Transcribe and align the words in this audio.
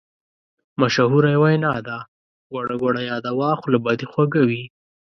مشهوره 0.81 1.31
وینا 1.43 1.73
ده: 1.87 1.97
ګوړه 2.53 2.75
ګوړه 2.81 3.01
یاده 3.11 3.31
وه 3.37 3.49
خوله 3.59 3.77
به 3.83 3.91
دې 3.99 4.05
خوږه 4.11 4.41
وي. 4.49 4.63